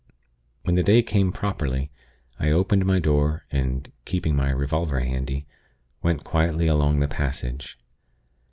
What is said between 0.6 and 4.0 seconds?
"When the day came properly, I opened my door, and,